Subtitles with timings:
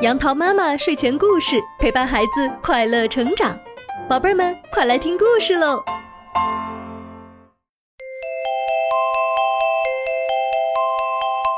[0.00, 3.54] 杨桃妈妈睡前故事陪伴孩子快乐成长，
[4.08, 5.78] 宝贝儿们快来听故事喽！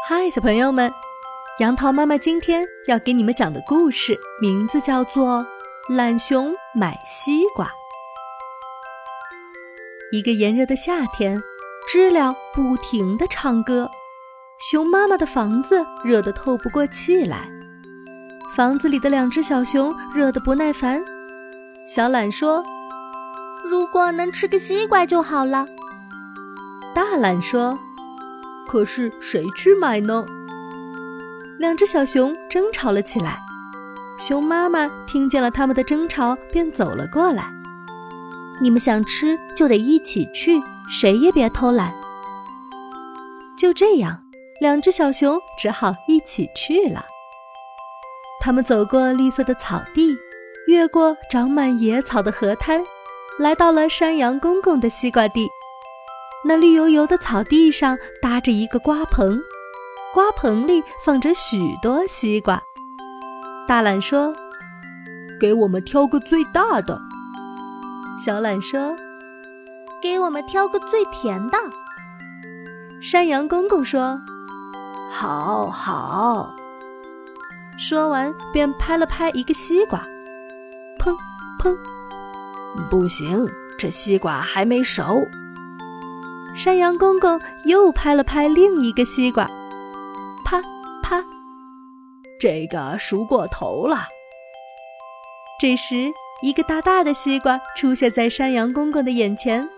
[0.08, 0.92] 嗨，小朋友们，
[1.60, 5.46] 杨桃妈妈今天要给你们讲的故事名字叫做
[5.94, 7.66] 《懒熊买西瓜》。
[10.10, 11.40] 一个炎热的夏天，
[11.86, 13.88] 知了不停地唱歌，
[14.68, 17.48] 熊妈妈的房子热得透不过气来。
[18.54, 21.02] 房子里的两只小熊热得不耐烦。
[21.86, 22.62] 小懒说
[23.66, 25.66] ：“如果能吃个西瓜就好了。”
[26.94, 27.78] 大懒说
[28.68, 30.26] ：“可是谁去买呢？”
[31.58, 33.38] 两只小熊争吵了起来。
[34.18, 37.48] 熊妈妈听见了他们的争吵，便走了过来
[38.60, 40.60] ：“你们想吃就得一起去，
[40.90, 41.90] 谁也别偷懒。”
[43.56, 44.22] 就这样，
[44.60, 47.02] 两只小熊只好一起去了。
[48.44, 50.18] 他们走过绿色的草地，
[50.66, 52.82] 越过长满野草的河滩，
[53.38, 55.48] 来到了山羊公公的西瓜地。
[56.44, 59.40] 那绿油油的草地上搭着一个瓜棚，
[60.12, 62.60] 瓜棚里放着许多西瓜。
[63.68, 64.34] 大懒说
[65.40, 67.00] ：“给我们挑个最大的。”
[68.18, 68.96] 小懒说
[70.02, 71.56] ：“给我们挑个最甜的。”
[73.00, 74.18] 山羊公公说
[75.12, 76.52] ：“好好。”
[77.78, 79.98] 说完，便拍了拍一个西瓜，
[80.98, 81.16] 砰
[81.60, 81.76] 砰！
[82.88, 83.48] 不行，
[83.78, 85.18] 这西瓜还没熟。
[86.54, 89.50] 山羊公公又拍了拍另一个西瓜，
[90.44, 90.62] 啪
[91.02, 91.24] 啪！
[92.38, 94.06] 这个熟过头了。
[95.58, 96.10] 这时，
[96.42, 99.68] 一个大大的西瓜出现在山羊公公的眼前，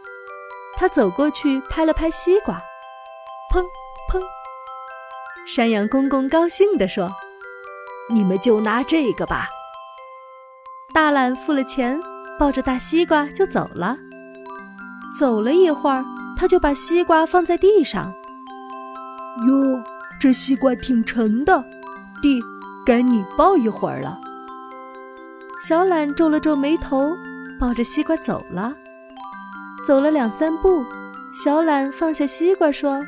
[0.77, 2.61] 他走过去拍了拍西瓜，
[3.53, 3.63] 砰
[4.11, 4.23] 砰！
[5.47, 7.11] 山羊公公高兴地说。
[8.11, 9.49] 你们就拿这个吧。
[10.93, 12.01] 大懒付了钱，
[12.39, 13.97] 抱着大西瓜就走了。
[15.19, 16.05] 走了一会儿，
[16.37, 18.13] 他就把西瓜放在地上。
[19.47, 19.83] 哟，
[20.21, 21.65] 这西瓜挺沉的，
[22.23, 22.41] 弟，
[22.87, 24.21] 该你抱一会儿了。
[25.67, 27.11] 小懒皱了皱眉头，
[27.59, 28.75] 抱着西瓜走了。
[29.87, 30.85] 走了两三步，
[31.43, 33.03] 小懒放下西瓜说：“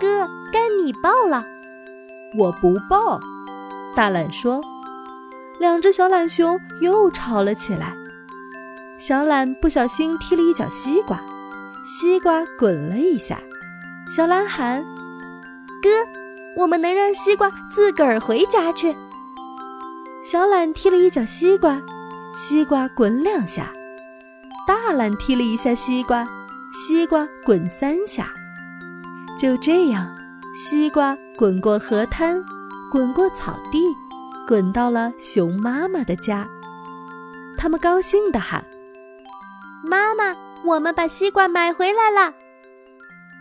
[0.00, 1.44] 哥，该你抱了。”
[2.38, 3.20] 我不抱。
[3.94, 4.62] 大懒说
[5.58, 7.92] ：“两只小懒熊又吵了起来。
[8.98, 11.20] 小懒不小心踢了一脚西瓜，
[11.84, 13.38] 西瓜滚了一下。
[14.14, 14.82] 小懒喊
[15.82, 15.90] ：‘哥，
[16.56, 18.94] 我们能让西瓜自个儿回家去。’
[20.22, 21.80] 小懒踢了一脚西瓜，
[22.36, 23.72] 西瓜滚两下。
[24.66, 26.26] 大懒踢了一下西瓜，
[26.72, 28.28] 西瓜滚三下。
[29.38, 30.06] 就这样，
[30.54, 32.40] 西瓜滚过河滩。”
[32.90, 33.78] 滚过草地，
[34.48, 36.44] 滚到了熊妈妈的家。
[37.56, 38.64] 他们高兴地喊
[39.86, 42.34] ：“妈妈，我们把西瓜买回来了！”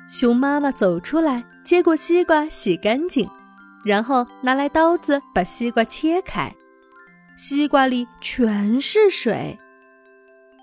[0.07, 3.27] 熊妈妈走出来，接过西瓜，洗干净，
[3.83, 6.53] 然后拿来刀子把西瓜切开。
[7.35, 9.57] 西瓜里全是水，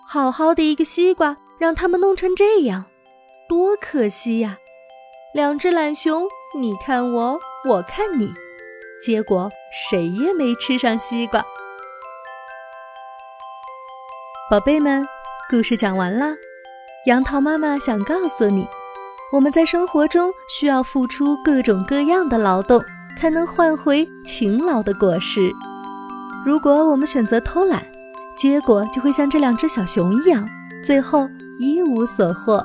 [0.07, 2.85] 好好的一个西瓜，让他们弄成这样，
[3.49, 4.59] 多可惜呀！
[5.35, 8.33] 两只懒熊，你看我，我看你。
[9.05, 11.45] 结果谁也没吃上西瓜。
[14.51, 15.07] 宝贝们，
[15.51, 16.35] 故事讲完啦。
[17.07, 18.67] 杨桃妈妈想告诉你，
[19.33, 22.83] 我们在生活中需要付出各种各样的劳动，
[23.19, 25.53] 才能换回勤劳的果实。
[26.45, 27.85] 如果我们选择偷懒，
[28.37, 30.49] 结果就会像这两只小熊一样，
[30.85, 31.29] 最后
[31.59, 32.65] 一无所获。